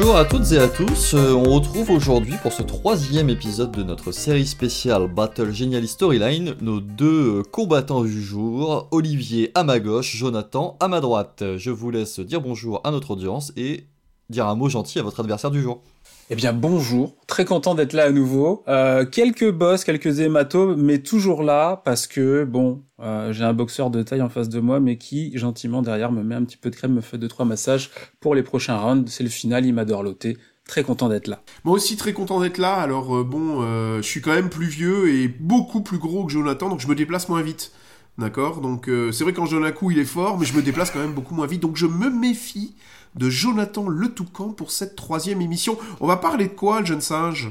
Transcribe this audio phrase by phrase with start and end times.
[0.00, 3.82] Bonjour à toutes et à tous, euh, on retrouve aujourd'hui pour ce troisième épisode de
[3.82, 9.80] notre série spéciale Battle Genially Storyline nos deux euh, combattants du jour, Olivier à ma
[9.80, 11.42] gauche, Jonathan à ma droite.
[11.56, 13.86] Je vous laisse dire bonjour à notre audience et
[14.30, 15.82] dire un mot gentil à votre adversaire du jour.
[16.30, 18.62] Eh bien bonjour, très content d'être là à nouveau.
[18.68, 23.88] Euh, quelques boss, quelques hématomes, mais toujours là parce que bon, euh, j'ai un boxeur
[23.88, 26.70] de taille en face de moi, mais qui gentiment derrière me met un petit peu
[26.70, 29.10] de crème, me fait deux trois massages pour les prochains rounds.
[29.10, 30.36] C'est le final, il m'a dorloté.
[30.66, 31.40] Très content d'être là.
[31.64, 32.74] Moi aussi très content d'être là.
[32.74, 36.32] Alors euh, bon, euh, je suis quand même plus vieux et beaucoup plus gros que
[36.32, 37.72] Jonathan, donc je me déplace moins vite.
[38.18, 40.98] D'accord Donc euh, c'est vrai qu'en coup il est fort, mais je me déplace quand
[40.98, 41.62] même beaucoup moins vite.
[41.62, 42.74] Donc je me méfie
[43.14, 45.78] de Jonathan Le Toucan pour cette troisième émission.
[46.00, 47.50] On va parler de quoi, le jeune singe?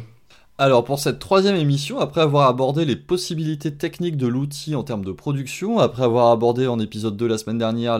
[0.59, 5.05] Alors pour cette troisième émission, après avoir abordé les possibilités techniques de l'outil en termes
[5.05, 7.99] de production, après avoir abordé en épisode 2 la semaine dernière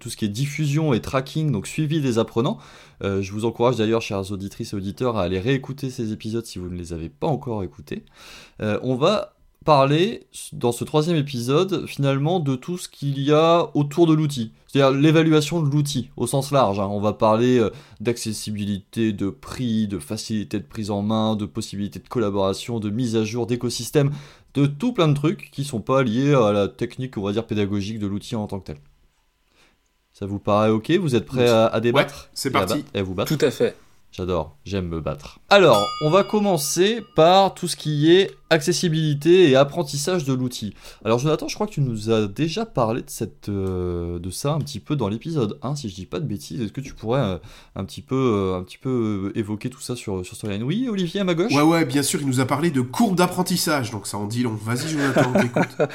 [0.00, 2.58] tout ce qui est diffusion et tracking, donc suivi des apprenants,
[3.04, 6.58] euh, je vous encourage d'ailleurs, chers auditrices et auditeurs, à aller réécouter ces épisodes si
[6.58, 8.04] vous ne les avez pas encore écoutés.
[8.60, 13.68] Euh, on va parler dans ce troisième épisode finalement de tout ce qu'il y a
[13.74, 16.80] autour de l'outil, c'est-à-dire l'évaluation de l'outil au sens large.
[16.80, 16.88] hein.
[16.90, 21.98] On va parler euh, d'accessibilité, de prix, de facilité de prise en main, de possibilité
[21.98, 24.12] de collaboration, de mise à jour d'écosystème,
[24.54, 27.46] de tout plein de trucs qui sont pas liés à la technique, on va dire
[27.46, 28.78] pédagogique de l'outil en tant que tel.
[30.12, 30.90] Ça vous paraît ok?
[30.92, 32.14] Vous êtes prêts à, à débattre?
[32.14, 32.74] Ouais, c'est Et à parti.
[32.76, 33.36] battre- Et à vous battre?
[33.36, 33.76] Tout à fait.
[34.12, 35.38] J'adore, j'aime me battre.
[35.52, 40.74] Alors, on va commencer par tout ce qui est accessibilité et apprentissage de l'outil.
[41.04, 44.52] Alors Jonathan, je crois que tu nous as déjà parlé de, cette, euh, de ça
[44.52, 46.60] un petit peu dans l'épisode 1, si je dis pas de bêtises.
[46.60, 47.38] Est-ce que tu pourrais euh,
[47.76, 51.20] un petit peu, euh, un petit peu évoquer tout ça sur, sur Storyline Oui, Olivier,
[51.20, 51.52] à ma gauche?
[51.52, 54.42] Ouais, ouais, bien sûr, il nous a parlé de courbe d'apprentissage, donc ça en dit
[54.42, 54.58] long.
[54.60, 55.76] Vas-y, Jonathan, on t'écoute.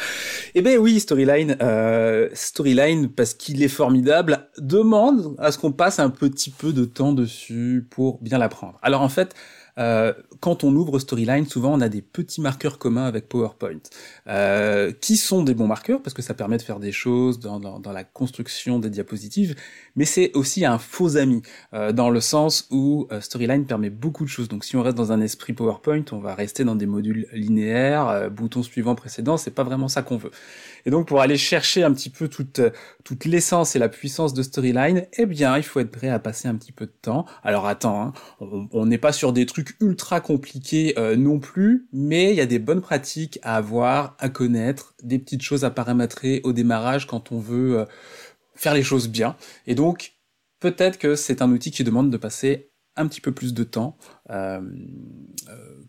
[0.58, 6.00] Eh ben oui, Storyline, euh, Storyline parce qu'il est formidable, demande à ce qu'on passe
[6.00, 8.79] un petit peu de temps dessus pour bien l'apprendre.
[8.81, 9.35] Alors en fait,
[9.78, 13.80] euh, quand on ouvre Storyline, souvent on a des petits marqueurs communs avec PowerPoint,
[14.28, 17.59] euh, qui sont des bons marqueurs parce que ça permet de faire des choses dans,
[17.59, 19.56] dans, dans la construction des diapositives,
[19.96, 21.41] mais c'est aussi un faux ami
[21.74, 24.47] euh, dans le sens où euh, Storyline permet beaucoup de choses.
[24.47, 28.08] Donc si on reste dans un esprit PowerPoint, on va rester dans des modules linéaires,
[28.08, 30.31] euh, bouton suivant précédent, c'est pas vraiment ça qu'on veut.
[30.85, 32.62] Et donc pour aller chercher un petit peu toute
[33.03, 36.47] toute l'essence et la puissance de Storyline, eh bien il faut être prêt à passer
[36.47, 37.25] un petit peu de temps.
[37.44, 41.88] Alors attends, hein, on on n'est pas sur des trucs ultra compliqués euh, non plus,
[41.92, 45.70] mais il y a des bonnes pratiques à avoir, à connaître, des petites choses à
[45.70, 47.86] paramétrer au démarrage quand on veut euh,
[48.56, 49.36] faire les choses bien.
[49.68, 50.14] Et donc
[50.59, 53.98] peut-être que c'est un outil qui demande de passer un petit peu plus de temps
[54.30, 54.62] euh,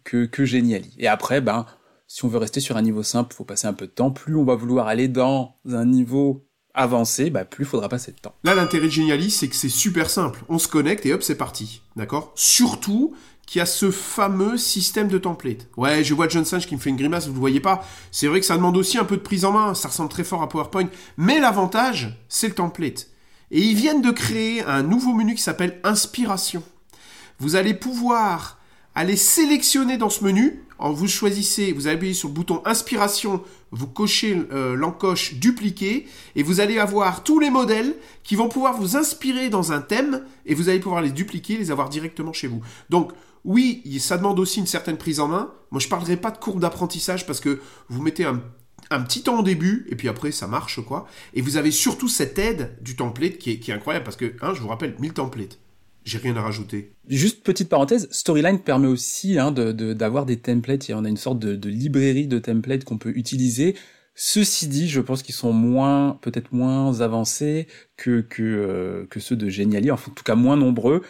[0.04, 0.94] que, que Geniali.
[0.98, 1.66] Et après, ben,
[2.08, 4.10] si on veut rester sur un niveau simple, faut passer un peu de temps.
[4.10, 8.18] Plus on va vouloir aller dans un niveau avancé, bah, plus il faudra passer de
[8.18, 8.34] temps.
[8.44, 10.44] Là, l'intérêt de Geniali, c'est que c'est super simple.
[10.48, 11.80] On se connecte et hop, c'est parti.
[11.96, 12.32] D'accord?
[12.36, 13.14] Surtout
[13.46, 15.68] qu'il y a ce fameux système de template.
[15.76, 17.86] Ouais, je vois John Singe qui me fait une grimace, vous le voyez pas.
[18.10, 20.24] C'est vrai que ça demande aussi un peu de prise en main, ça ressemble très
[20.24, 20.88] fort à PowerPoint.
[21.16, 23.08] Mais l'avantage, c'est le template.
[23.52, 26.62] Et ils viennent de créer un nouveau menu qui s'appelle Inspiration.
[27.38, 28.58] Vous allez pouvoir
[28.96, 30.62] aller sélectionner dans ce menu.
[30.78, 36.42] En vous choisissez, vous appuyez sur le bouton Inspiration, vous cochez euh, l'encoche Dupliquer et
[36.42, 40.54] vous allez avoir tous les modèles qui vont pouvoir vous inspirer dans un thème et
[40.54, 42.60] vous allez pouvoir les dupliquer, les avoir directement chez vous.
[42.90, 43.12] Donc
[43.46, 45.52] oui, ça demande aussi une certaine prise en main.
[45.70, 48.42] Moi, je parlerai pas de courbe d'apprentissage parce que vous mettez un,
[49.04, 51.06] petit temps au début et puis après ça marche quoi.
[51.32, 54.60] Et vous avez surtout cette aide du template qui est, incroyable parce que, hein, je
[54.60, 55.58] vous rappelle, 1000 templates.
[56.04, 56.92] J'ai rien à rajouter.
[57.08, 61.40] Juste petite parenthèse, Storyline permet aussi hein, d'avoir des templates, et on a une sorte
[61.40, 63.74] de, librairie de templates qu'on peut utiliser.
[64.14, 69.34] Ceci dit, je pense qu'ils sont moins, peut-être moins avancés que que, euh, que ceux
[69.34, 71.02] de Geniali, enfin, en tout cas moins nombreux.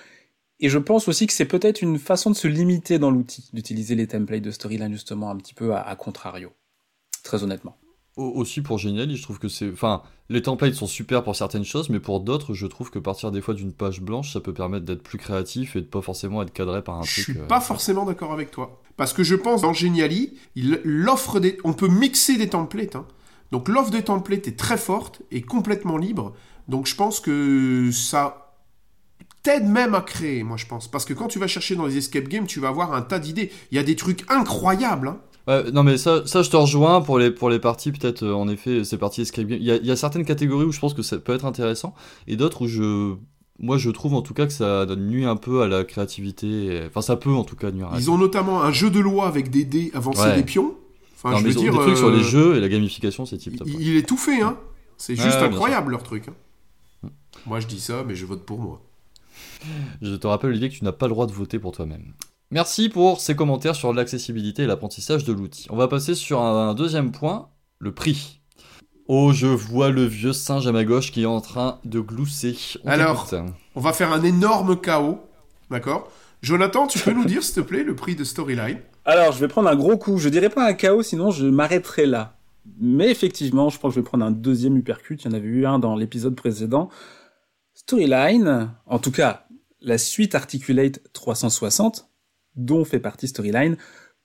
[0.60, 3.94] Et je pense aussi que c'est peut-être une façon de se limiter dans l'outil, d'utiliser
[3.94, 6.50] les templates de Storyline justement un petit peu à, à contrario.
[7.22, 7.76] Très honnêtement.
[8.16, 9.70] Au- Aussi pour Geniali, je trouve que c'est.
[9.70, 13.30] Enfin, les templates sont super pour certaines choses, mais pour d'autres, je trouve que partir
[13.30, 16.40] des fois d'une page blanche, ça peut permettre d'être plus créatif et de pas forcément
[16.42, 17.24] être cadré par un Je truc.
[17.36, 18.80] suis euh, pas forcément d'accord avec toi.
[18.96, 22.96] Parce que je pense dans Geniali, il l'offre des, on peut mixer des templates.
[22.96, 23.06] hein.
[23.52, 26.32] Donc l'offre des templates est très forte et complètement libre.
[26.68, 28.45] Donc je pense que ça
[29.46, 30.88] t'aide même à créer, moi je pense.
[30.90, 33.18] Parce que quand tu vas chercher dans les escape games, tu vas avoir un tas
[33.18, 33.50] d'idées.
[33.70, 35.08] Il y a des trucs incroyables.
[35.08, 35.18] hein.
[35.48, 38.32] Ouais, non mais ça, ça je te rejoins pour les, pour les parties peut-être euh,
[38.34, 39.58] en effet ces parties escape game.
[39.60, 41.44] Il y a, il y a certaines catégories où je pense que ça peut être
[41.44, 41.94] intéressant
[42.26, 43.14] et d'autres où je
[43.60, 46.82] moi je trouve en tout cas que ça donne nuit un peu à la créativité.
[46.88, 47.90] Enfin ça peut en tout cas nuire.
[47.92, 50.36] à Ils ont notamment un jeu de loi avec des dés avancés Ouais.
[50.36, 50.74] des pions.
[51.14, 53.24] Enfin, non, je mais veux dire, des trucs sur euh, les jeux et la gamification
[53.24, 54.56] c'est type il, il est tout fait, hein.
[54.98, 56.24] C'est juste incroyable leur truc.
[56.28, 57.08] hein.
[57.46, 58.80] Moi je dis ça, mais je vote pour moi.
[60.02, 62.12] Je te rappelle, Olivier, que tu n'as pas le droit de voter pour toi-même.
[62.50, 65.66] Merci pour ces commentaires sur l'accessibilité et l'apprentissage de l'outil.
[65.70, 67.48] On va passer sur un deuxième point,
[67.78, 68.40] le prix.
[69.08, 72.56] Oh, je vois le vieux singe à ma gauche qui est en train de glousser.
[72.84, 73.28] Alors,
[73.74, 75.20] on va faire un énorme chaos,
[75.70, 76.10] d'accord?
[76.42, 78.78] Jonathan, tu peux nous dire, s'il te plaît, le prix de Storyline?
[79.04, 80.18] Alors, je vais prendre un gros coup.
[80.18, 82.36] Je dirais pas un chaos, sinon je m'arrêterai là.
[82.80, 85.22] Mais effectivement, je pense que je vais prendre un deuxième uppercut.
[85.24, 86.88] Il y en avait eu un dans l'épisode précédent.
[87.86, 89.46] Storyline, en tout cas,
[89.80, 92.10] la suite Articulate 360,
[92.56, 93.76] dont fait partie Storyline,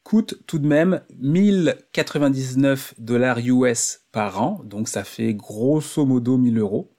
[0.01, 6.57] coûte tout de même 1099 dollars US par an, donc ça fait grosso modo 1000
[6.57, 6.95] euros.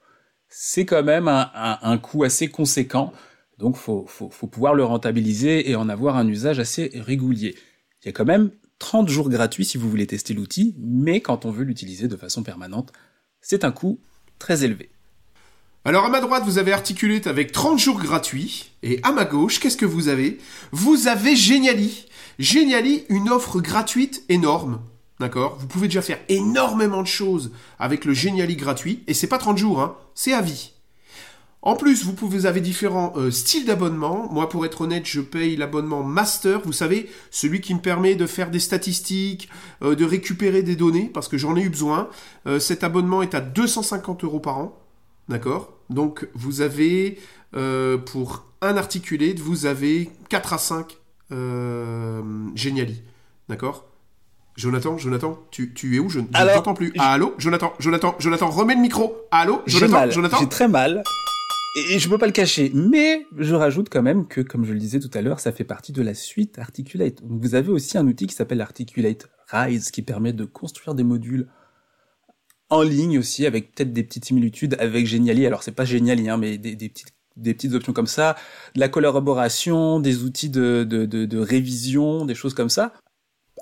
[0.47, 3.11] C'est quand même un, coût assez conséquent,
[3.57, 4.07] donc faut,
[4.49, 7.55] pouvoir le rentabiliser et en avoir un usage assez régulier.
[8.01, 11.43] Il y a quand même 30 jours gratuits si vous voulez tester l'outil, mais quand
[11.43, 12.93] on veut l'utiliser de façon permanente,
[13.41, 13.99] c'est un coût
[14.39, 14.93] très élevé.
[15.85, 19.59] Alors à ma droite, vous avez Articulate avec 30 jours gratuits, et à ma gauche,
[19.59, 20.37] qu'est-ce que vous avez?
[20.71, 22.05] Vous avez Geniali
[22.39, 24.79] Geniali, une offre gratuite énorme.
[25.19, 25.57] D'accord?
[25.59, 29.03] Vous pouvez déjà faire énormément de choses avec le Geniali gratuit.
[29.07, 30.71] Et c'est pas 30 jours, hein, c'est à vie.
[31.61, 34.29] En plus, vous, pouvez, vous avez différents euh, styles d'abonnement.
[34.31, 36.61] Moi, pour être honnête, je paye l'abonnement Master.
[36.63, 39.49] Vous savez, celui qui me permet de faire des statistiques,
[39.81, 42.09] euh, de récupérer des données, parce que j'en ai eu besoin.
[42.47, 44.79] Euh, cet abonnement est à 250 euros par an.
[45.29, 45.72] D'accord?
[45.89, 47.19] Donc, vous avez,
[48.05, 50.97] pour un articulé, vous avez 4 à 5
[51.31, 52.21] euh,
[52.55, 53.01] Geniali.
[53.49, 53.85] D'accord?
[54.55, 56.09] Jonathan, Jonathan, tu, tu es où?
[56.09, 56.93] Je ne t'entends plus.
[56.97, 57.33] Ah, allô?
[57.39, 59.15] Jonathan, Jonathan, Jonathan, remets le micro.
[59.31, 59.61] allô?
[59.65, 60.37] Jonathan, Jonathan?
[60.39, 61.03] J'ai très mal.
[61.75, 64.79] Et je peux pas le cacher, mais je rajoute quand même que, comme je le
[64.79, 67.17] disais tout à l'heure, ça fait partie de la suite Articulate.
[67.27, 71.47] vous avez aussi un outil qui s'appelle Articulate Rise, qui permet de construire des modules
[72.73, 75.45] en ligne aussi, avec peut-être des petites similitudes avec Geniali.
[75.45, 78.35] Alors c'est pas Geniali, hein, mais des, des petites des petites options comme ça,
[78.75, 82.93] de la collaboration, des outils de, de, de, révision, des choses comme ça,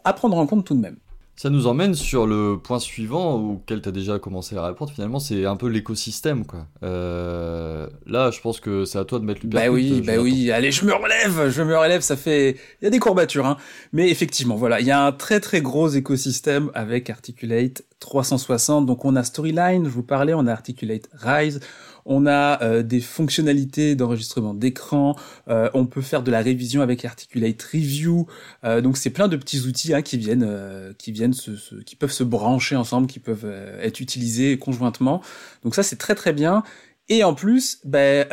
[0.04, 0.98] à prendre en compte tout de même.
[1.38, 4.92] Ça nous emmène sur le point suivant auquel tu as déjà commencé à répondre.
[4.92, 6.68] Finalement, c'est un peu l'écosystème, quoi.
[6.84, 10.52] Euh, là, je pense que c'est à toi de mettre le Bah oui, bah oui.
[10.52, 12.02] Allez, je me relève, je me relève.
[12.02, 13.58] Ça fait, il y a des courbatures, hein.
[13.92, 18.86] Mais effectivement, voilà, il y a un très très gros écosystème avec Articulate 360.
[18.86, 21.62] Donc, on a Storyline, je vous parlais, on a Articulate Rise.
[22.06, 25.15] On a euh, des fonctionnalités d'enregistrement d'écran.
[25.48, 28.27] Euh, on peut faire de la révision avec Articulate Review.
[28.63, 32.12] Euh, donc c'est plein de petits outils hein, qui viennent, qui viennent se, qui peuvent
[32.12, 33.50] se brancher ensemble, qui peuvent
[33.81, 35.21] être utilisés conjointement.
[35.63, 36.63] Donc ça c'est très très bien.
[37.09, 38.25] Et en plus, ben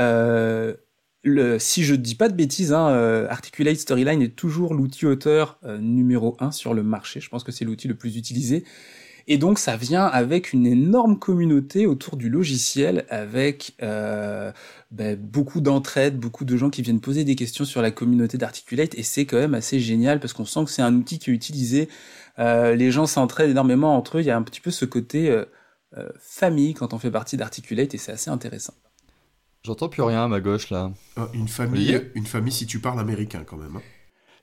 [1.25, 6.37] le, si je dis pas de bêtises, hein, Articulate Storyline est toujours l'outil auteur numéro
[6.41, 7.21] un sur le marché.
[7.21, 8.65] Je pense que c'est l'outil le plus utilisé.
[9.31, 14.51] Et donc ça vient avec une énorme communauté autour du logiciel, avec euh,
[14.91, 18.95] ben, beaucoup d'entraide, beaucoup de gens qui viennent poser des questions sur la communauté d'Articulate,
[18.95, 21.35] et c'est quand même assez génial parce qu'on sent que c'est un outil qui est
[21.35, 21.91] utilisé.
[22.39, 24.21] Euh, les gens s'entraident énormément entre eux.
[24.23, 25.45] Il y a un petit peu ce côté euh,
[26.19, 28.75] famille quand on fait partie d'Articulate, et c'est assez intéressant.
[29.63, 30.91] J'entends plus rien à ma gauche là.
[31.35, 33.77] une famille, une famille si tu parles américain quand même.
[33.77, 33.83] Hein.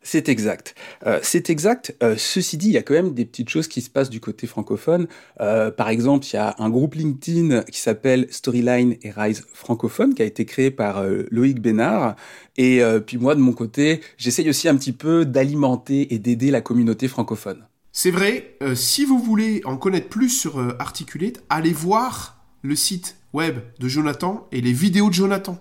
[0.06, 0.75] C'est exact.
[1.07, 1.96] Euh, c'est exact.
[2.04, 4.19] Euh, ceci dit, il y a quand même des petites choses qui se passent du
[4.19, 5.07] côté francophone.
[5.42, 10.13] Euh, par exemple, il y a un groupe LinkedIn qui s'appelle Storyline et Rise francophone
[10.13, 12.15] qui a été créé par Loïc Bénard.
[12.56, 16.62] Et puis moi, de mon côté, j'essaye aussi un petit peu d'alimenter et d'aider la
[16.62, 17.65] communauté francophone.
[17.91, 18.58] C'est vrai.
[18.75, 24.48] si vous voulez en connaître plus sur Articulate, allez voir le site web de Jonathan
[24.51, 25.58] et les vidéos de Jonathan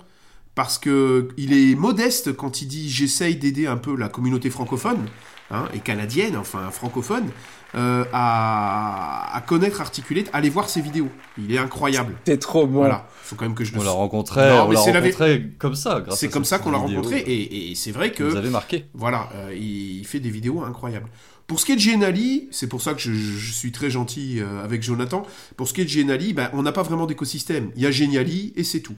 [0.54, 5.06] parce que il est modeste quand il dit j'essaye d'aider un peu la communauté francophone
[5.50, 7.28] hein, et canadienne, enfin francophone,
[7.74, 11.08] euh, à, connaître Articulate, allez voir ses vidéos.
[11.38, 12.14] Il est incroyable.
[12.24, 12.78] C'est trop bon.
[12.78, 13.80] Voilà, faut quand même que je le.
[13.80, 16.04] On l'a rencontré, on l'a rencontré comme ça.
[16.12, 18.22] C'est comme ça qu'on l'a rencontré et, c'est vrai que.
[18.22, 18.86] Vous avez marqué.
[18.94, 21.08] Voilà, euh, il fait des vidéos incroyables.
[21.46, 24.64] Pour ce qui est de Genali, c'est pour ça que je, suis très gentil euh,
[24.64, 25.24] avec Jonathan.
[25.58, 27.70] Pour ce qui est de Genali, ben, on n'a pas vraiment d'écosystème.
[27.76, 28.96] Il y a Geniali et c'est tout.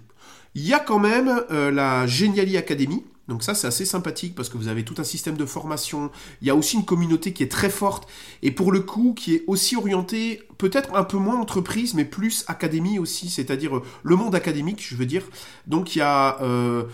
[0.59, 3.05] Il y a quand même euh, la Geniali Academy.
[3.29, 6.11] Donc ça, c'est assez sympathique parce que vous avez tout un système de formation.
[6.43, 8.09] Il y a aussi une communauté qui est très forte
[8.43, 12.45] et pour le coup qui est aussi orientée peut-être un peu moins entreprise, mais plus
[12.49, 15.25] académie aussi, c'est-à-dire euh, le monde académique, je veux dire.
[15.67, 16.85] Donc il y a euh,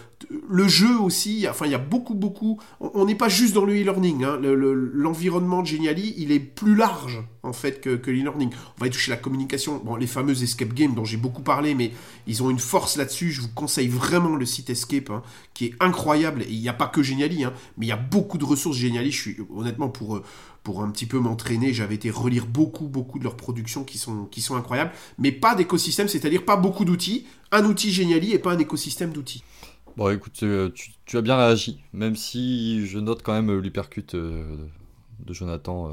[0.49, 2.61] le jeu aussi, enfin il y a beaucoup, beaucoup.
[2.81, 4.25] On n'est pas juste dans le e-learning.
[4.25, 4.39] Hein.
[4.43, 8.51] L'environnement de Geniali, il est plus large en fait que, l'e-learning.
[8.77, 9.81] On va y toucher la communication.
[9.85, 11.93] Bon, les fameuses escape games dont j'ai beaucoup parlé, mais
[12.27, 13.31] ils ont une force là-dessus.
[13.31, 15.23] Je vous conseille vraiment le site Escape, hein,
[15.55, 16.22] qui est incroyable.
[16.25, 18.77] Et il n'y a pas que Geniali, hein, mais il y a beaucoup de ressources
[18.77, 19.11] Geniali.
[19.11, 20.23] Je suis honnêtement pour euh,
[20.63, 24.27] pour un petit peu m'entraîner, j'avais été relire beaucoup, beaucoup de leurs productions qui sont,
[24.27, 28.53] qui sont incroyables, mais pas d'écosystème, c'est-à-dire pas beaucoup d'outils, un outil Geniali et pas
[28.53, 29.43] un écosystème d'outils.
[29.97, 30.45] Bon, écoute,
[31.05, 35.93] tu, as bien réagi, même si je note quand même l'hypercute de Jonathan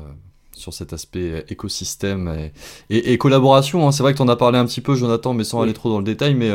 [0.53, 2.51] sur cet aspect écosystème
[2.89, 3.87] et, collaboration.
[3.87, 3.91] Hein.
[3.91, 5.89] C'est vrai que tu en as parlé un petit peu, Jonathan, mais sans aller trop
[5.89, 6.51] dans le détail, mais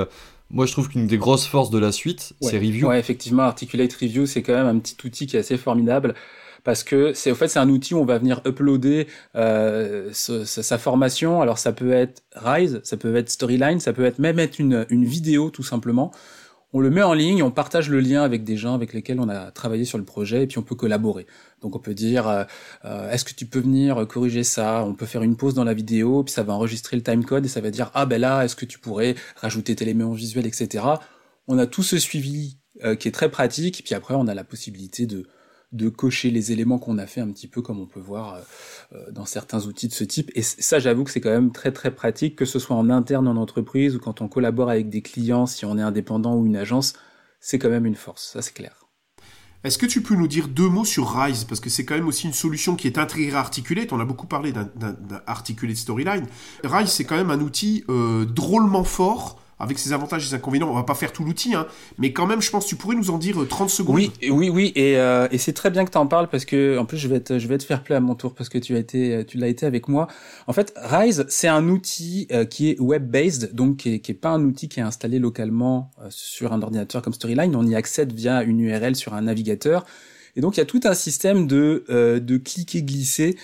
[0.55, 2.87] moi, je trouve qu'une des grosses forces de la suite, c'est Review.
[2.87, 6.15] Ouais, effectivement, Articulate Review, c'est quand même un petit outil qui est assez formidable
[6.63, 10.79] parce que c'est au fait c'est un outil où on va venir uploader euh, sa,
[10.79, 11.43] formation.
[11.43, 14.87] Alors ça peut être Rise, ça peut être Storyline, ça peut être même être une,
[14.91, 16.13] une vidéo tout simplement
[16.75, 19.29] on le met en ligne, on partage le lien avec des gens avec lesquels on
[19.29, 21.25] a travaillé sur le projet et puis on peut collaborer.
[21.63, 22.45] Donc on peut dire euh,
[22.85, 24.85] euh, est-ce que tu peux venir corriger ça?
[24.85, 27.49] On peut faire une pause dans la vidéo, puis ça va enregistrer le timecode et
[27.49, 30.85] ça va dire ah ben là est-ce que tu pourrais rajouter tel élément visuel, etc.
[31.47, 34.43] On a tout ce suivi euh, qui est très pratique, puis après on a la
[34.43, 35.29] possibilité de
[35.75, 38.41] de cocher les éléments qu'on a fait un petit peu comme on peut voir euh,
[38.95, 40.31] euh, dans certains outils de ce type.
[40.35, 43.29] Et ça, j'avoue que c'est quand même très très pratique, que ce soit en interne
[43.29, 46.57] en entreprise ou quand on collabore avec des clients, si on est indépendant ou une
[46.57, 46.95] agence,
[47.41, 48.85] c'est quand même une force, ça c'est clair.
[49.65, 51.45] Est-ce que tu peux nous dire deux mots sur Rise?
[51.45, 53.95] Parce que c'est quand même aussi une solution qui est intégrée à Articulate.
[53.95, 54.69] On a beaucoup parlé d'un
[55.27, 56.27] Articulate Storyline.
[56.63, 60.69] Rise, c'est quand même un outil euh, drôlement fort avec ses avantages et ses inconvénients.
[60.69, 61.67] On va pas faire tout l'outil, hein,
[61.99, 63.97] mais quand même, je pense tu pourrais nous en dire 30 euh, secondes.
[63.97, 66.79] Oui, oui, oui, et, euh, et c'est très bien que tu en parles parce que,
[66.79, 68.59] en plus, je vais te, je vais te faire plaisir à mon tour parce que
[68.59, 70.09] tu as été, tu l'as été avec moi.
[70.47, 74.45] En fait, Rise, c'est un outil euh, qui est web-based, donc qui est, pas un
[74.45, 77.55] outil qui est installé localement sur un ordinateur comme Storyline.
[77.57, 79.85] On y accède via une URL sur un navigateur.
[80.37, 83.37] Et donc il y a tout un système de, de cliquer glisser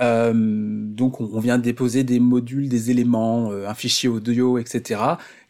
[0.00, 5.00] euh, donc on, vient déposer des modules, des éléments, euh, un fichier audio, etc.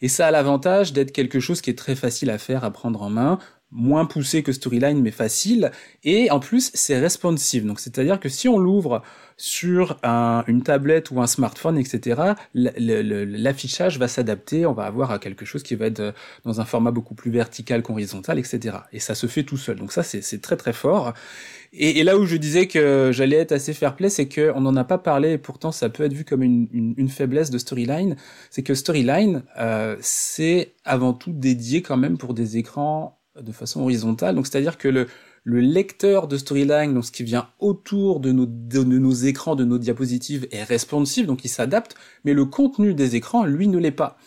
[0.03, 3.03] Et ça a l'avantage d'être quelque chose qui est très facile à faire, à prendre
[3.03, 3.39] en main,
[3.71, 5.71] moins poussé que Storyline, mais facile.
[6.05, 7.67] Et en plus, c'est responsive.
[7.67, 9.03] Donc c'est-à-dire que si on l'ouvre
[9.39, 12.21] sur une tablette ou un smartphone, etc.,
[12.55, 14.67] l'affichage va s'adapter.
[14.67, 16.13] On va avoir quelque chose qui va être
[16.45, 18.79] dans un format beaucoup plus vertical qu'horizontal, etc.
[18.93, 19.77] Et ça se fait tout seul.
[19.77, 21.15] Donc ça, c'est très très fort.
[21.73, 24.85] Et, là où je disais que j'allais être assez fair play, c'est qu'on n'en a
[24.85, 28.17] pas parlé, et pourtant ça peut être vu comme une, faiblesse de Storyline,
[28.51, 33.83] c'est que Storyline, euh, c'est avant tout dédié quand même pour des écrans de façon
[33.83, 34.35] horizontale.
[34.35, 35.07] Donc c'est-à-dire que le,
[35.45, 39.65] le lecteur de Storyline, donc ce qui vient autour de nos, de, nos écrans, de
[39.65, 43.91] nos diapositives, est responsive, donc il s'adapte, mais le contenu des écrans, lui, ne l'est
[43.91, 44.19] pas.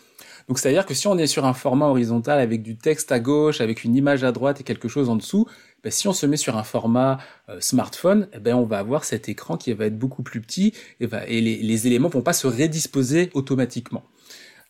[0.47, 3.61] Donc c'est-à-dire que si on est sur un format horizontal avec du texte à gauche,
[3.61, 5.47] avec une image à droite et quelque chose en dessous,
[5.83, 9.03] ben, si on se met sur un format euh, smartphone, eh ben on va avoir
[9.03, 12.21] cet écran qui va être beaucoup plus petit et, va, et les, les, éléments vont
[12.21, 14.03] pas se redisposer automatiquement.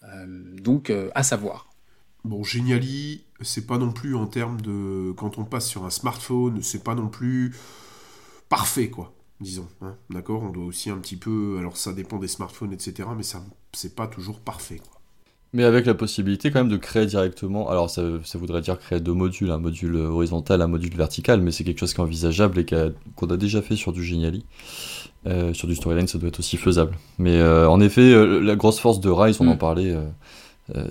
[0.04, 0.26] Euh,
[0.62, 1.70] donc euh, à savoir.
[2.24, 6.62] Bon, Geniali, c'est pas non plus en termes de quand on passe sur un smartphone,
[6.62, 7.56] c'est pas non plus
[8.50, 9.68] parfait quoi, disons.
[9.82, 13.10] Hein, D'accord, on doit aussi un petit peu, alors ça dépend des smartphones, etc.
[13.16, 13.44] Mais ça,
[13.74, 15.02] c'est pas toujours parfait quoi.
[15.54, 19.02] Mais avec la possibilité quand même de créer directement, alors ça, ça voudrait dire créer
[19.02, 22.60] deux modules, un module horizontal, un module vertical, mais c'est quelque chose qui est envisageable
[22.60, 24.46] et qu'on a, déjà fait sur du Geniali.
[25.28, 26.98] Euh, sur du Storyline, ça doit être aussi faisable.
[27.20, 29.58] Mais euh, en effet, euh, la grosse force de Rise, on en mm.
[29.58, 29.96] parlait,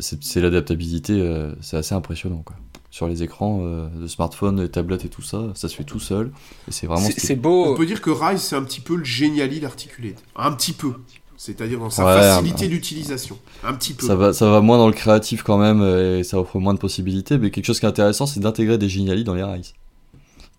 [0.01, 1.23] c'est l'adaptabilité,
[1.61, 2.43] c'est assez impressionnant.
[2.45, 2.57] Quoi.
[2.91, 6.33] Sur les écrans de smartphone, les tablettes et tout ça, ça se fait tout seul.
[6.69, 7.09] Et c'est vraiment.
[7.17, 7.73] C'est beau.
[7.73, 10.23] On peut dire que Rise, c'est un petit peu le Geniali d'Articulate.
[10.37, 10.95] Un petit peu
[11.37, 14.07] c'est-à-dire dans sa facilité d'utilisation, un petit peu.
[14.07, 16.79] Ça va, ça va moins dans le créatif quand même, et ça offre moins de
[16.79, 19.73] possibilités, mais quelque chose qui est intéressant, c'est d'intégrer des Geniali dans les Rise.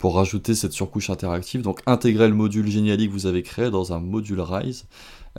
[0.01, 3.93] Pour rajouter cette surcouche interactive, donc intégrer le module Geniali que vous avez créé dans
[3.93, 4.85] un module Rise.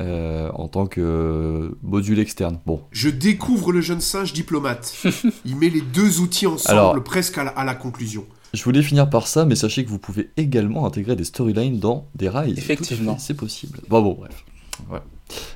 [0.00, 2.58] Euh, en tant que module externe.
[2.64, 2.80] Bon.
[2.92, 5.04] Je découvre le jeune singe diplomate.
[5.44, 8.24] Il met les deux outils ensemble presque à la, conclusion.
[8.54, 12.06] Je voulais finir par ça, mais sachez que vous pouvez également intégrer des storylines dans
[12.14, 12.56] des Rise.
[12.56, 13.18] Effectivement.
[13.18, 13.80] C'est possible.
[13.88, 14.44] Bon, bon, bref.
[14.90, 15.00] Ouais.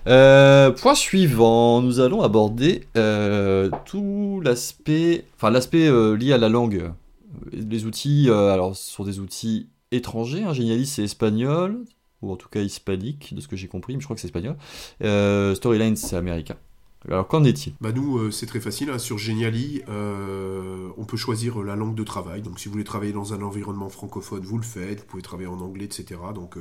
[0.07, 6.49] Euh, point suivant, nous allons aborder euh, tout l'aspect, enfin l'aspect euh, lié à la
[6.49, 6.93] langue.
[7.53, 10.43] Les outils, alors ce sont des outils étrangers.
[10.43, 10.53] Hein,
[10.85, 11.85] c'est espagnol
[12.23, 14.29] ou en tout cas hispanique, de ce que j'ai compris, mais je crois que c'est
[14.29, 14.57] espagnol.
[15.55, 16.57] Storyline c'est américain.
[17.09, 17.75] Alors qu'en est-il?
[17.81, 18.91] Bah nous c'est très facile.
[18.91, 18.99] Hein.
[18.99, 22.43] Sur Geniali, on peut choisir la langue de travail.
[22.43, 25.01] Donc si vous voulez travailler dans un environnement francophone, vous le faites.
[25.01, 26.19] Vous pouvez travailler en anglais, etc.
[26.35, 26.57] Donc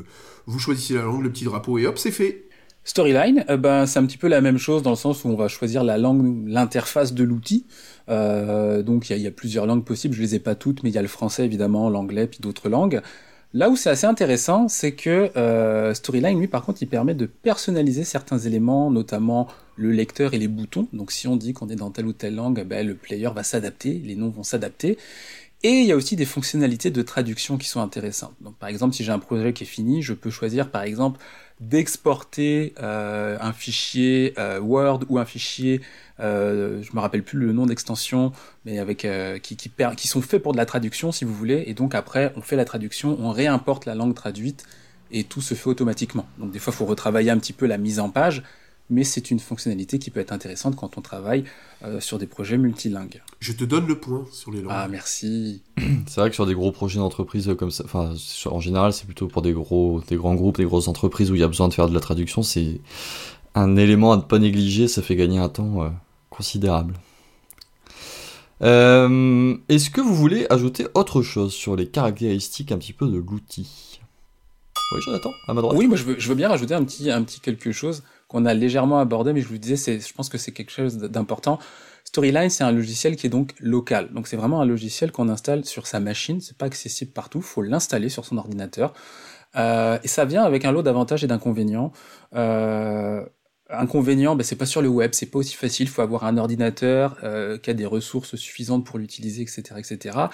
[0.45, 2.47] vous choisissez la langue, le petit drapeau et hop c'est fait.
[2.87, 5.35] Storyline, euh, ben, c'est un petit peu la même chose dans le sens où on
[5.35, 7.65] va choisir la langue, l'interface de l'outil.
[8.09, 10.95] Euh, donc il y, a plusieurs langues possibles, je les ai pas toutes, mais il
[10.95, 13.01] y a le français évidemment, l'anglais, puis d'autres langues.
[13.53, 17.25] Là où c'est assez intéressant, c'est que euh, Storyline, lui, par contre, il permet de
[17.25, 20.87] personnaliser certains éléments, notamment le lecteur et les boutons.
[20.93, 23.41] Donc si on dit qu'on est dans telle ou telle langue, ben, le player va
[23.41, 24.99] s'adapter, les noms vont s'adapter.
[25.63, 28.35] Et il y a aussi des fonctionnalités de traduction qui sont intéressantes.
[28.41, 31.19] Donc, par exemple, si j'ai un projet qui est fini, je peux choisir, par exemple,
[31.59, 35.81] d'exporter un fichier Word ou un fichier,
[36.19, 38.31] je me rappelle plus le nom d'extension,
[38.65, 39.07] mais avec
[39.41, 42.33] qui, qui, qui sont faits pour de la traduction si vous voulez, et donc après
[42.35, 44.65] on fait la traduction, on réimporte la langue traduite
[45.11, 46.27] et tout se fait automatiquement.
[46.39, 48.43] Donc des fois il faut retravailler un petit peu la mise en page,
[48.89, 51.43] mais c'est une fonctionnalité qui peut être intéressante quand on travaille
[51.83, 53.21] euh, sur des projets multilingues.
[53.39, 54.71] Je te donne le point sur les langues.
[54.75, 55.63] Ah, merci.
[56.07, 58.13] C'est vrai que sur des gros projets d'entreprise comme ça, enfin,
[58.45, 61.41] en général, c'est plutôt pour des gros, des grands groupes, des grosses entreprises où il
[61.41, 62.43] y a besoin de faire de la traduction.
[62.43, 62.79] C'est
[63.55, 65.89] un élément à ne pas négliger, ça fait gagner un temps euh,
[66.29, 66.93] considérable.
[68.61, 73.17] Euh, est-ce que vous voulez ajouter autre chose sur les caractéristiques un petit peu de
[73.17, 73.99] l'outil?
[74.91, 75.77] Oui, Jonathan, à ma droite.
[75.77, 78.45] Oui, moi je veux, je veux bien rajouter un petit, un petit quelque chose qu'on
[78.45, 81.59] a légèrement abordé, mais je vous disais, c'est, je pense que c'est quelque chose d'important.
[82.03, 84.13] Storyline, c'est un logiciel qui est donc local.
[84.13, 86.39] Donc c'est vraiment un logiciel qu'on installe sur sa machine.
[86.39, 87.41] C'est pas accessible partout.
[87.41, 88.93] Faut l'installer sur son ordinateur.
[89.55, 91.91] Euh, et ça vient avec un lot d'avantages et d'inconvénients.
[92.35, 93.25] Euh,
[93.69, 95.87] inconvénient, ben, c'est pas sur le web, c'est pas aussi facile.
[95.87, 100.27] Il faut avoir un ordinateur euh, qui a des ressources suffisantes pour l'utiliser, etc., etc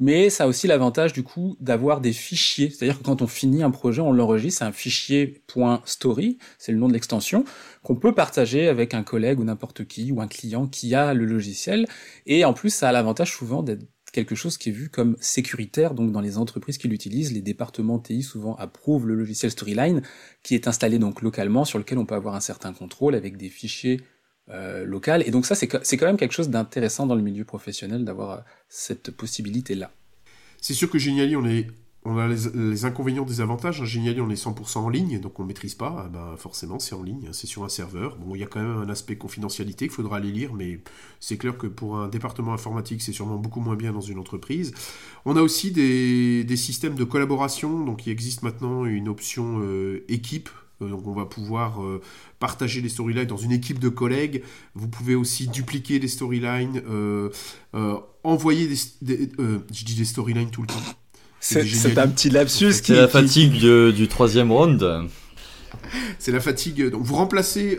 [0.00, 2.70] mais ça a aussi l'avantage du coup d'avoir des fichiers.
[2.70, 5.42] C'est-à-dire que quand on finit un projet, on l'enregistre, c'est un fichier
[5.84, 7.44] .story, c'est le nom de l'extension,
[7.82, 11.26] qu'on peut partager avec un collègue ou n'importe qui, ou un client qui a le
[11.26, 11.86] logiciel.
[12.26, 15.94] Et en plus, ça a l'avantage souvent d'être quelque chose qui est vu comme sécuritaire,
[15.94, 20.02] donc dans les entreprises qui l'utilisent, les départements TI souvent approuvent le logiciel Storyline,
[20.42, 23.48] qui est installé donc localement, sur lequel on peut avoir un certain contrôle avec des
[23.48, 24.00] fichiers
[24.52, 25.22] euh, local.
[25.26, 28.40] Et donc ça, c'est quand même quelque chose d'intéressant dans le milieu professionnel d'avoir euh,
[28.68, 29.92] cette possibilité-là.
[30.60, 33.80] C'est sûr que Geniali, on, a les, inconvénients des avantages.
[33.80, 33.84] Hein.
[33.84, 36.04] Geniali, on est 100% en ligne, donc on ne maîtrise pas.
[36.04, 38.16] Ah ben, forcément, c'est en ligne, c'est sur un serveur.
[38.16, 40.80] Bon, il y a quand même un aspect confidentialité, il faudra aller lire, mais
[41.20, 44.72] c'est clair que pour un département informatique, c'est sûrement beaucoup moins bien dans une entreprise.
[45.24, 50.04] On a aussi des, des systèmes de collaboration, donc il existe maintenant une option euh,
[50.08, 50.50] équipe
[50.88, 52.00] donc on va pouvoir euh,
[52.38, 54.42] partager les storylines dans une équipe de collègues.
[54.74, 57.28] Vous pouvez aussi dupliquer des storylines, euh,
[58.24, 58.76] envoyer des,
[59.72, 60.82] je dis des storylines tout le temps.
[61.40, 62.72] C'est un petit lapsus.
[62.72, 63.60] C'est la fatigue
[63.92, 65.08] du troisième round.
[66.18, 66.90] C'est la fatigue.
[66.90, 67.78] Donc vous remplacez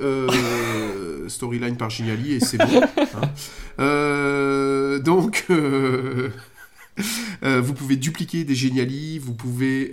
[1.27, 2.81] storyline par Geniali et c'est bon.
[3.77, 4.99] Hein.
[4.99, 5.45] donc
[7.43, 9.91] vous pouvez dupliquer des Geniali, vous pouvez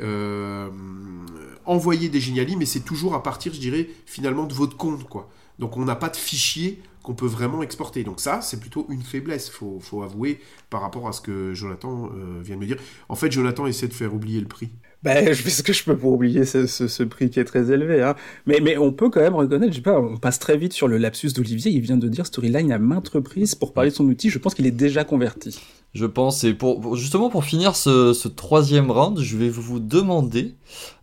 [1.68, 5.30] envoyer des génialis, mais c'est toujours à partir, je dirais, finalement de votre compte, quoi.
[5.58, 8.04] Donc on n'a pas de fichier qu'on peut vraiment exporter.
[8.04, 12.10] Donc ça, c'est plutôt une faiblesse, faut, faut avouer, par rapport à ce que Jonathan
[12.14, 12.76] euh, vient de me dire.
[13.08, 14.70] En fait, Jonathan essaie de faire oublier le prix.
[15.04, 17.70] Ben, je fais ce que je peux pour oublier ce, ce, prix qui est très
[17.70, 18.02] élevé.
[18.02, 18.16] Hein.
[18.46, 20.88] Mais, mais on peut quand même reconnaître, je sais pas, on passe très vite sur
[20.88, 21.70] le lapsus d'Olivier.
[21.70, 24.28] Il vient de dire Storyline à maintes reprises pour parler de son outil.
[24.28, 25.60] Je pense qu'il est déjà converti.
[25.94, 30.54] Je pense, et pour, justement pour finir ce, ce, troisième round, je vais vous demander,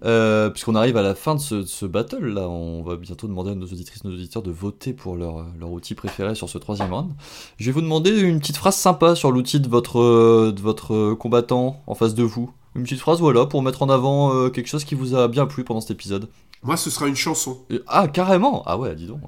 [0.04, 3.52] euh, puisqu'on arrive à la fin de ce, ce, battle, là, on va bientôt demander
[3.52, 6.94] à nos auditrices, nos auditeurs de voter pour leur, leur outil préféré sur ce troisième
[6.94, 7.12] round.
[7.58, 11.82] Je vais vous demander une petite phrase sympa sur l'outil de votre, de votre combattant
[11.88, 12.52] en face de vous.
[12.76, 15.46] Une petite phrase, voilà, pour mettre en avant euh, quelque chose qui vous a bien
[15.46, 16.28] plu pendant cet épisode.
[16.62, 17.60] Moi, ce sera une chanson.
[17.88, 19.22] ah, carrément Ah ouais, dis donc.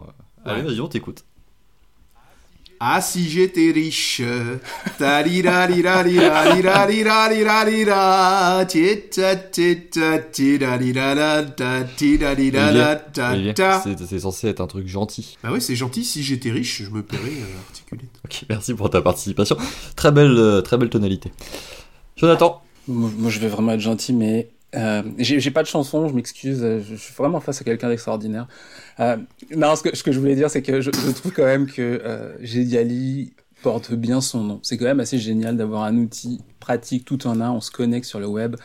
[0.43, 1.23] Allez, vas-y, on t'écoute.
[2.79, 4.21] Ah si j'étais riche,
[14.05, 15.37] c'est censé être un truc gentil.
[15.43, 16.05] Ah oui, c'est gentil.
[16.05, 18.03] Si j'étais riche, je me paierais articulé.
[18.25, 19.57] Ok, merci pour ta participation.
[19.95, 21.31] Très belle, très belle tonalité.
[22.15, 22.61] Jonathan.
[22.87, 26.95] Moi, je vais vraiment être gentil, mais euh, j'ai pas de chanson, je m'excuse, je,
[26.95, 28.47] suis vraiment face à quelqu'un d'extraordinaire.
[28.99, 29.17] Euh,
[29.55, 31.67] non, ce que, ce que, je voulais dire, c'est que je, je, trouve quand même
[31.67, 34.59] que euh, Gédiali porte bien son nom.
[34.63, 38.05] C'est quand même assez génial d'avoir un outil pratique tout en un, on se connecte
[38.05, 38.55] sur le web,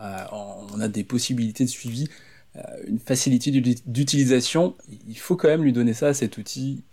[0.00, 0.24] euh,
[0.70, 2.08] on a des possibilités de suivi,
[2.56, 3.50] euh, une facilité
[3.86, 4.76] d'utilisation.
[5.08, 6.84] Il faut quand même lui donner ça à cet outil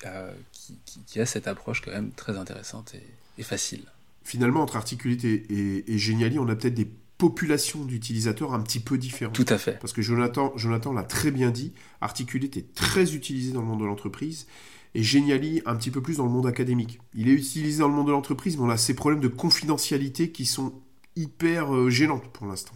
[0.52, 3.04] qui, qui, qui, a cette approche quand même très intéressante et,
[3.38, 3.84] et facile
[4.26, 8.98] finalement, entre Articulate et, et, Geniali, on a peut-être des populations d'utilisateurs un petit peu
[8.98, 9.36] différentes.
[9.36, 9.80] Tout à fait.
[9.80, 13.80] Parce que Jonathan, Jonathan l'a très bien dit, Articulate est très utilisé dans le monde
[13.80, 14.48] de l'entreprise
[14.96, 17.00] et Geniali un petit peu plus dans le monde académique.
[17.14, 20.32] Il est utilisé dans le monde de l'entreprise, mais on a ces problèmes de confidentialité
[20.32, 20.74] qui sont
[21.16, 22.74] hyper euh, gênants pour l'instant.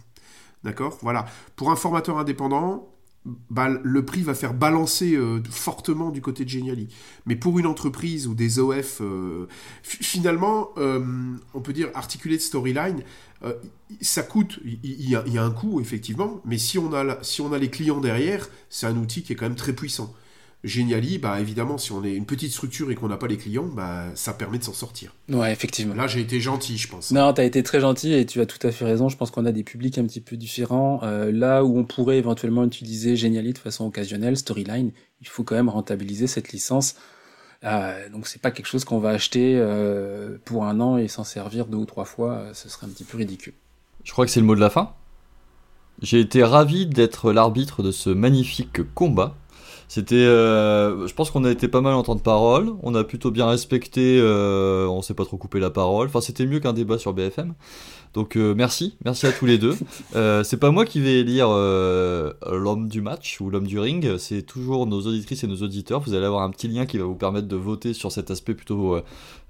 [0.62, 0.98] D'accord?
[1.02, 1.26] Voilà.
[1.56, 2.88] Pour un formateur indépendant,
[3.24, 6.88] le prix va faire balancer euh, fortement du côté de Geniali.
[7.26, 9.46] Mais pour une entreprise ou des OF, euh,
[9.82, 11.00] finalement, euh,
[11.54, 13.02] on peut dire articuler de storyline,
[14.02, 17.58] ça coûte, il y, a, un coût effectivement, mais si on a, si on a
[17.58, 20.14] les clients derrière, c'est un outil qui est quand même très puissant.
[20.62, 23.66] Geniali, bah évidemment, si on est une petite structure et qu'on n'a pas les clients,
[23.66, 25.14] bah ça permet de s'en sortir.
[25.30, 25.94] Ouais, effectivement.
[25.94, 27.10] Là, j'ai été gentil, je pense.
[27.12, 29.08] Non, t'as été très gentil et tu as tout à fait raison.
[29.08, 31.00] Je pense qu'on a des publics un petit peu différents.
[31.02, 35.54] Euh, là où on pourrait éventuellement utiliser Geniali de façon occasionnelle, Storyline, il faut quand
[35.54, 36.96] même rentabiliser cette licence.
[37.64, 41.24] Euh, donc c'est pas quelque chose qu'on va acheter euh, pour un an et s'en
[41.24, 42.32] servir deux ou trois fois.
[42.32, 43.52] Euh, ce serait un petit peu ridicule.
[44.04, 44.94] Je crois que c'est le mot de la fin.
[46.00, 49.36] J'ai été ravi d'être l'arbitre de ce magnifique combat
[49.90, 52.74] c'était, euh, je pense qu'on a été pas mal en temps de parole.
[52.84, 54.20] On a plutôt bien respecté.
[54.20, 56.06] Euh, on s'est pas trop coupé la parole.
[56.06, 57.54] Enfin, c'était mieux qu'un débat sur BFM.
[58.14, 59.76] Donc euh, merci, merci à tous les deux.
[60.44, 64.16] c'est pas moi qui vais élire l'homme du match ou l'homme du ring.
[64.18, 65.98] C'est toujours nos auditrices et nos auditeurs.
[65.98, 68.54] Vous allez avoir un petit lien qui va vous permettre de voter sur cet aspect
[68.54, 68.96] plutôt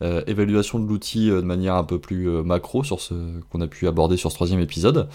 [0.01, 3.13] évaluation de l'outil de manière un peu plus macro sur ce
[3.51, 5.07] qu'on a pu aborder sur ce troisième épisode.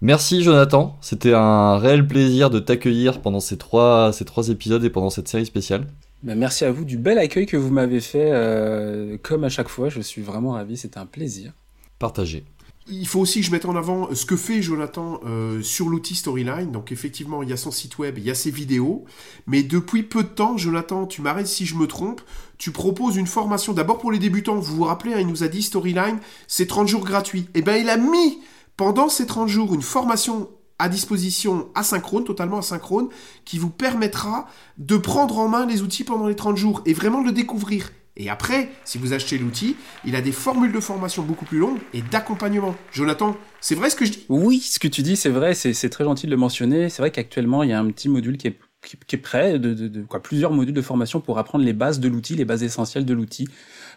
[0.00, 4.90] Merci Jonathan, c'était un réel plaisir de t'accueillir pendant ces trois, ces trois épisodes et
[4.90, 5.88] pendant cette série spéciale.
[6.22, 9.68] Ben, merci à vous du bel accueil que vous m'avez fait, euh, comme à chaque
[9.68, 11.52] fois, je suis vraiment ravi, c'était un plaisir.
[11.98, 12.44] Partagé.
[12.90, 16.14] Il faut aussi que je mette en avant ce que fait Jonathan euh, sur l'outil
[16.14, 16.70] Storyline.
[16.70, 19.04] Donc effectivement, il y a son site web, il y a ses vidéos.
[19.46, 22.22] Mais depuis peu de temps, Jonathan, tu m'arrêtes si je me trompe,
[22.56, 24.58] tu proposes une formation d'abord pour les débutants.
[24.58, 27.48] Vous vous rappelez, hein, il nous a dit Storyline, c'est 30 jours gratuits.
[27.54, 28.38] Et eh ben il a mis
[28.78, 33.08] pendant ces 30 jours une formation à disposition asynchrone, totalement asynchrone,
[33.44, 34.46] qui vous permettra
[34.78, 37.90] de prendre en main les outils pendant les 30 jours et vraiment de le découvrir.
[38.16, 41.78] Et après, si vous achetez l'outil, il a des formules de formation beaucoup plus longues
[41.92, 42.76] et d'accompagnement.
[42.92, 44.26] Jonathan, c'est vrai ce que je dis?
[44.28, 46.88] Oui, ce que tu dis, c'est vrai, c'est très gentil de le mentionner.
[46.88, 50.02] C'est vrai qu'actuellement, il y a un petit module qui est, qui, est prêt, de,
[50.02, 53.14] quoi, plusieurs modules de formation pour apprendre les bases de l'outil, les bases essentielles de
[53.14, 53.48] l'outil.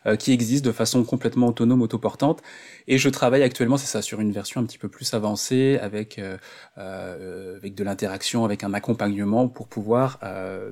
[0.07, 2.41] Euh, qui existe de façon complètement autonome, autoportante.
[2.87, 6.17] Et je travaille actuellement, c'est ça, sur une version un petit peu plus avancée, avec
[6.17, 6.37] euh,
[6.79, 10.17] euh, avec de l'interaction, avec un accompagnement pour pouvoir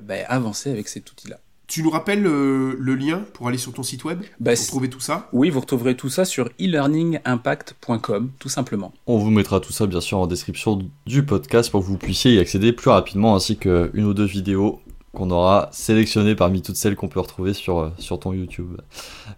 [0.02, 1.38] ben, avancer avec cet outil-là.
[1.70, 4.98] Tu nous rappelles le lien pour aller sur ton site web bah, Pour trouver tout
[4.98, 5.28] ça?
[5.32, 8.92] Oui, vous retrouverez tout ça sur e-learningimpact.com, tout simplement.
[9.06, 12.34] On vous mettra tout ça bien sûr en description du podcast pour que vous puissiez
[12.34, 14.80] y accéder plus rapidement, ainsi qu'une ou deux vidéos
[15.12, 18.80] qu'on aura sélectionné parmi toutes celles qu'on peut retrouver sur, euh, sur ton YouTube.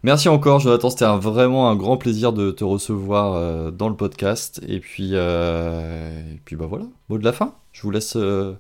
[0.03, 4.63] Merci encore Jonathan, c'était vraiment un grand plaisir de te recevoir euh, dans le podcast.
[4.67, 7.55] Et puis, euh, et puis bah voilà, mot de la fin.
[7.73, 8.57] Je vous laisse le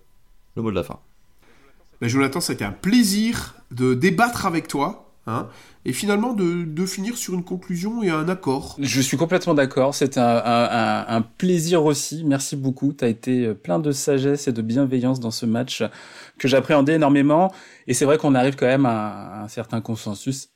[0.56, 0.98] mot de la fin.
[2.02, 5.08] Ben Jonathan, c'était un plaisir de débattre avec toi.
[5.28, 5.48] Hein,
[5.84, 8.74] et finalement de, finir sur une conclusion et un accord.
[8.80, 13.92] Je suis complètement d'accord, c'était un, plaisir aussi, merci beaucoup, tu as été plein de
[13.92, 15.84] sagesse et de bienveillance dans ce match
[16.38, 17.54] que j'appréhendais énormément,
[17.86, 20.48] et c'est vrai qu'on arrive quand même à, un certain consensus.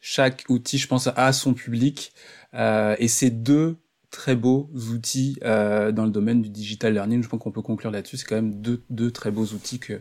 [0.00, 2.14] Chaque outil, je pense, a son public,
[2.54, 3.76] euh, et c'est deux
[4.10, 7.90] très beaux outils euh, dans le domaine du digital learning, je pense qu'on peut conclure
[7.90, 10.00] là-dessus, c'est quand même deux, deux très beaux outils que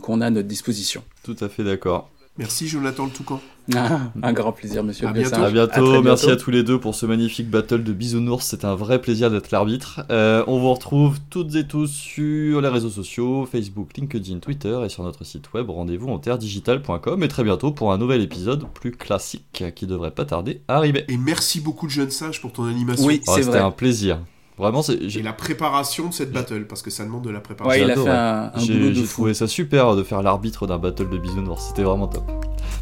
[0.00, 1.02] qu'on a à notre disposition.
[1.22, 2.10] Tout à fait d'accord.
[2.38, 3.40] Merci Jonathan Le Toucan.
[3.74, 5.08] Ah, un grand plaisir, monsieur.
[5.08, 5.42] À bientôt.
[5.42, 6.02] À bientôt.
[6.02, 8.44] Merci à tous les deux pour ce magnifique battle de bisounours.
[8.44, 10.02] C'est un vrai plaisir d'être l'arbitre.
[10.10, 14.88] Euh, on vous retrouve toutes et tous sur les réseaux sociaux Facebook, LinkedIn, Twitter et
[14.90, 17.22] sur notre site web rendez-vous en terredigital.com.
[17.22, 21.06] Et très bientôt pour un nouvel épisode plus classique qui devrait pas tarder à arriver.
[21.08, 23.06] Et merci beaucoup de Jeune Sage pour ton animation.
[23.06, 24.18] Oui, c'est C'était un plaisir.
[24.58, 24.94] Vraiment, c'est.
[24.94, 27.84] Et la préparation de cette battle, parce que ça demande de la préparation.
[27.84, 31.10] Ouais, il a fait un, un J'ai trouvé ça super de faire l'arbitre d'un battle
[31.10, 31.68] de bisounours.
[31.68, 32.24] C'était vraiment top.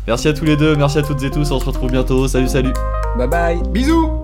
[0.06, 1.50] Merci à tous les deux, merci à toutes et tous.
[1.50, 2.28] On se retrouve bientôt.
[2.28, 2.72] Salut, salut.
[3.18, 3.62] Bye bye.
[3.70, 4.23] Bisous.